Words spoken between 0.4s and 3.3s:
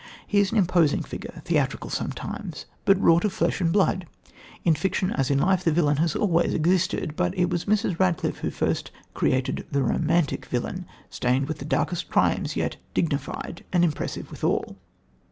an imposing figure, theatrical sometimes, but wrought